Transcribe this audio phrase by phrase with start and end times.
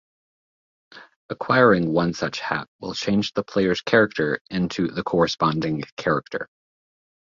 [1.29, 6.49] Acquiring one such hat will change the player's character into the corresponding character.